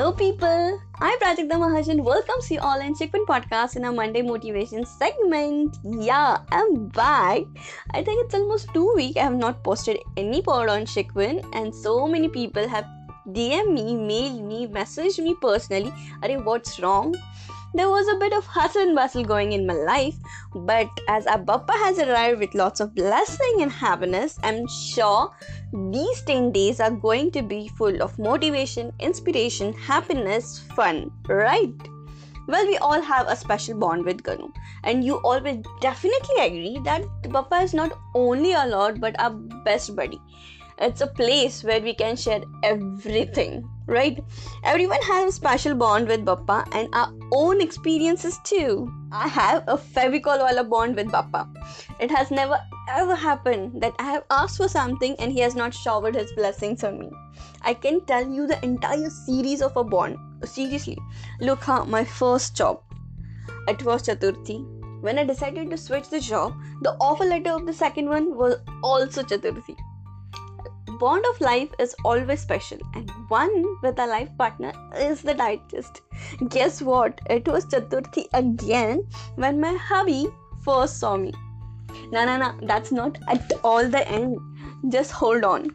Hello, 0.00 0.12
people. 0.12 0.80
I'm 0.98 1.18
Prajakta 1.20 1.56
Mahajan. 1.60 1.98
Welcomes 2.02 2.50
you 2.50 2.58
all 2.60 2.80
in 2.80 2.94
Shikvan 2.94 3.26
Podcast 3.30 3.76
in 3.76 3.84
our 3.84 3.92
Monday 3.92 4.22
motivation 4.22 4.86
segment. 4.86 5.76
Yeah, 5.84 6.38
I'm 6.50 6.86
back. 6.88 7.42
I 7.92 8.02
think 8.02 8.24
it's 8.24 8.32
almost 8.32 8.72
two 8.72 8.94
weeks 8.96 9.18
I 9.18 9.24
have 9.24 9.36
not 9.36 9.62
posted 9.62 9.98
any 10.16 10.40
pod 10.40 10.70
on 10.70 10.86
Shikvan, 10.86 11.44
and 11.52 11.74
so 11.74 12.08
many 12.08 12.30
people 12.30 12.66
have 12.66 12.86
DM 13.28 13.74
me, 13.74 13.94
mail 13.94 14.40
me, 14.40 14.66
message 14.68 15.18
me 15.18 15.36
personally. 15.42 15.92
Are 16.22 16.32
what's 16.48 16.80
wrong? 16.80 17.14
There 17.72 17.88
was 17.88 18.08
a 18.08 18.18
bit 18.18 18.32
of 18.32 18.46
hustle 18.46 18.82
and 18.82 18.96
bustle 18.96 19.24
going 19.24 19.52
in 19.52 19.64
my 19.64 19.74
life, 19.74 20.16
but 20.52 20.88
as 21.08 21.26
our 21.28 21.38
Bappa 21.38 21.72
has 21.84 22.00
arrived 22.00 22.40
with 22.40 22.54
lots 22.54 22.80
of 22.80 22.96
blessing 22.96 23.58
and 23.60 23.70
happiness, 23.70 24.40
I'm 24.42 24.66
sure 24.66 25.30
these 25.72 26.20
10 26.22 26.50
days 26.50 26.80
are 26.80 26.90
going 26.90 27.30
to 27.30 27.42
be 27.42 27.68
full 27.68 28.02
of 28.02 28.18
motivation, 28.18 28.92
inspiration, 28.98 29.72
happiness, 29.72 30.58
fun, 30.74 31.12
right? 31.28 31.72
Well, 32.48 32.66
we 32.66 32.76
all 32.78 33.00
have 33.00 33.28
a 33.28 33.36
special 33.36 33.78
bond 33.78 34.04
with 34.04 34.24
Ganu, 34.24 34.50
and 34.82 35.04
you 35.04 35.18
all 35.18 35.40
will 35.40 35.62
definitely 35.80 36.44
agree 36.44 36.80
that 36.84 37.04
Bappa 37.22 37.62
is 37.62 37.72
not 37.72 37.96
only 38.16 38.52
our 38.52 38.66
Lord 38.66 39.00
but 39.00 39.14
our 39.20 39.30
best 39.30 39.94
buddy. 39.94 40.20
It's 40.82 41.02
a 41.02 41.06
place 41.06 41.62
where 41.62 41.82
we 41.82 41.92
can 41.92 42.16
share 42.16 42.40
everything, 42.62 43.68
right? 43.86 44.18
Everyone 44.64 45.02
has 45.02 45.28
a 45.28 45.36
special 45.36 45.74
bond 45.74 46.08
with 46.08 46.24
Bappa 46.24 46.66
and 46.72 46.88
our 46.94 47.12
own 47.32 47.60
experiences 47.60 48.38
too. 48.44 48.90
I 49.12 49.28
have 49.28 49.64
a 49.68 49.76
Fevicol 49.76 50.38
wala 50.38 50.64
bond 50.64 50.96
with 50.96 51.08
Bappa. 51.08 51.46
It 52.00 52.10
has 52.10 52.30
never 52.30 52.58
ever 52.88 53.14
happened 53.14 53.82
that 53.82 53.92
I 53.98 54.04
have 54.04 54.24
asked 54.30 54.56
for 54.56 54.68
something 54.68 55.16
and 55.18 55.30
he 55.30 55.40
has 55.40 55.54
not 55.54 55.74
showered 55.74 56.14
his 56.14 56.32
blessings 56.32 56.82
on 56.82 56.98
me. 56.98 57.10
I 57.60 57.74
can 57.74 58.00
tell 58.06 58.26
you 58.26 58.46
the 58.46 58.64
entire 58.64 59.10
series 59.10 59.60
of 59.60 59.76
a 59.76 59.84
bond. 59.84 60.16
Seriously, 60.44 60.96
look 61.42 61.62
how 61.62 61.84
my 61.84 62.04
first 62.04 62.56
job. 62.56 62.80
It 63.68 63.84
was 63.84 64.04
Chaturthi. 64.04 64.64
When 65.02 65.18
I 65.18 65.24
decided 65.24 65.68
to 65.68 65.76
switch 65.76 66.08
the 66.08 66.20
job, 66.20 66.54
the 66.80 66.96
offer 67.02 67.24
letter 67.26 67.50
of 67.50 67.66
the 67.66 67.72
second 67.74 68.08
one 68.08 68.34
was 68.34 68.56
also 68.82 69.22
Chaturthi 69.22 69.76
bond 71.00 71.24
of 71.30 71.40
life 71.40 71.70
is 71.78 71.94
always 72.04 72.40
special, 72.40 72.78
and 72.94 73.10
one 73.28 73.64
with 73.82 73.98
a 73.98 74.06
life 74.06 74.30
partner 74.38 74.72
is 74.96 75.22
the 75.22 75.34
digest. 75.34 76.02
Guess 76.48 76.82
what? 76.82 77.20
It 77.28 77.48
was 77.48 77.66
Chaturthi 77.66 78.26
again 78.34 79.06
when 79.36 79.60
my 79.60 79.74
hubby 79.74 80.26
first 80.64 80.98
saw 81.00 81.16
me. 81.16 81.32
No, 82.12 82.24
no, 82.24 82.36
no, 82.36 82.52
that's 82.62 82.92
not 82.92 83.18
at 83.28 83.52
all 83.64 83.88
the 83.88 84.06
end. 84.08 84.36
Just 84.88 85.12
hold 85.12 85.44
on. 85.44 85.70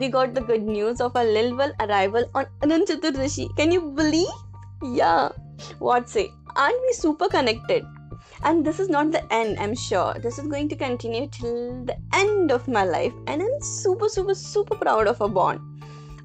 We 0.00 0.08
got 0.08 0.34
the 0.34 0.40
good 0.40 0.62
news 0.62 1.00
of 1.00 1.16
a 1.16 1.24
little 1.24 1.72
arrival 1.80 2.30
on 2.34 2.46
Anant 2.62 2.88
Chaturdashi. 2.88 3.48
Can 3.56 3.72
you 3.72 3.90
believe? 3.90 4.28
Yeah. 4.82 5.28
What 5.78 6.08
say? 6.08 6.30
Aren't 6.56 6.80
we 6.82 6.92
super 6.92 7.28
connected? 7.28 7.84
And 8.44 8.64
this 8.64 8.80
is 8.80 8.88
not 8.88 9.12
the 9.12 9.22
end 9.32 9.58
i'm 9.58 9.74
sure. 9.74 10.14
This 10.22 10.38
is 10.38 10.46
going 10.46 10.68
to 10.70 10.76
continue 10.76 11.28
till 11.28 11.84
the 11.84 11.96
end 12.12 12.50
of 12.50 12.68
my 12.68 12.84
life. 12.84 13.12
And 13.26 13.42
i'm 13.42 13.60
super 13.60 14.08
super 14.08 14.34
super 14.34 14.76
proud 14.76 15.06
of 15.06 15.20
a 15.20 15.28
bond 15.28 15.60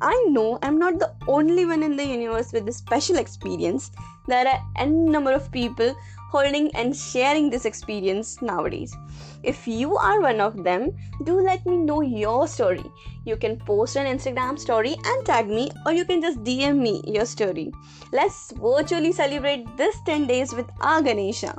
i 0.02 0.26
know 0.30 0.58
i'm 0.64 0.80
not 0.80 0.98
the 0.98 1.12
only 1.28 1.64
one 1.66 1.84
in 1.84 1.96
the 1.96 2.06
universe 2.06 2.52
with 2.52 2.66
this 2.66 2.78
special 2.78 3.18
experience. 3.18 3.92
There 4.28 4.48
are 4.48 4.60
n 4.78 5.06
number 5.06 5.32
of 5.32 5.52
people 5.52 5.96
holding 6.32 6.74
and 6.76 6.96
sharing 6.96 7.50
this 7.50 7.66
experience 7.66 8.42
nowadays. 8.42 8.96
If 9.44 9.68
you 9.68 9.98
are 9.98 10.22
one 10.22 10.40
of 10.40 10.64
them 10.64 10.92
do 11.24 11.40
let 11.40 11.66
me 11.66 11.78
know 11.78 12.02
your 12.02 12.48
story. 12.48 12.86
You 13.26 13.36
can 13.36 13.58
post 13.58 13.96
an 13.96 14.08
instagram 14.18 14.58
story 14.58 14.96
and 15.06 15.26
tag 15.26 15.48
me 15.48 15.70
or 15.86 15.92
you 15.92 16.06
can 16.06 16.22
just 16.22 16.44
dm 16.44 16.80
me 16.80 17.02
your 17.06 17.26
story. 17.26 17.72
Let's 18.12 18.52
virtually 18.52 19.12
celebrate 19.12 19.66
this 19.78 19.98
10 20.06 20.26
days 20.28 20.54
with 20.54 20.70
our 20.82 21.02
ganesha 21.02 21.56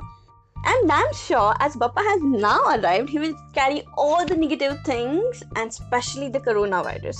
and 0.65 0.91
I'm 0.91 1.13
sure 1.13 1.53
as 1.59 1.75
Bappa 1.75 1.99
has 1.99 2.21
now 2.21 2.61
arrived, 2.65 3.09
he 3.09 3.19
will 3.19 3.35
carry 3.53 3.83
all 3.97 4.25
the 4.25 4.35
negative 4.35 4.79
things 4.85 5.43
and 5.55 5.69
especially 5.69 6.29
the 6.29 6.39
coronavirus. 6.39 7.17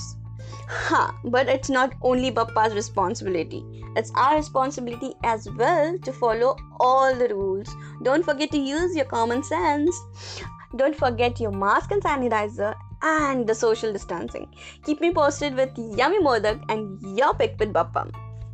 Huh, 0.66 1.12
but 1.24 1.48
it's 1.48 1.68
not 1.68 1.94
only 2.02 2.30
Bappa's 2.30 2.74
responsibility, 2.74 3.62
it's 3.96 4.10
our 4.16 4.36
responsibility 4.36 5.12
as 5.22 5.48
well 5.58 5.98
to 5.98 6.12
follow 6.12 6.56
all 6.80 7.14
the 7.14 7.28
rules. 7.28 7.68
Don't 8.02 8.24
forget 8.24 8.50
to 8.52 8.58
use 8.58 8.96
your 8.96 9.04
common 9.04 9.42
sense. 9.42 9.94
Don't 10.76 10.96
forget 10.96 11.38
your 11.38 11.52
mask 11.52 11.90
and 11.90 12.02
sanitizer 12.02 12.74
and 13.02 13.46
the 13.46 13.54
social 13.54 13.92
distancing. 13.92 14.48
Keep 14.84 15.00
me 15.00 15.12
posted 15.12 15.54
with 15.54 15.70
Yummy 15.76 16.18
Modak 16.18 16.64
and 16.68 17.18
your 17.18 17.34
pic 17.34 17.56
with 17.58 17.72
Bappa. 17.72 18.10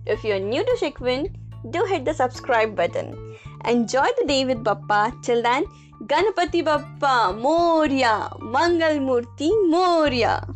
If 0.07 0.25
you're 0.25 0.41
new 0.41 0.65
to 0.65 0.77
Shikvan, 0.81 1.34
do 1.71 1.84
hit 1.84 2.05
the 2.05 2.12
subscribe 2.12 2.75
button. 2.75 3.37
Enjoy 3.65 4.06
the 4.19 4.26
day 4.26 4.44
with 4.44 4.65
Bappa. 4.65 5.12
Till 5.22 5.43
then, 5.43 5.65
Ganapati 6.06 6.65
Bappa 6.65 7.37
Moria, 7.38 8.31
Mangal 8.41 8.98
Murti 9.00 9.50
Moria. 9.69 10.47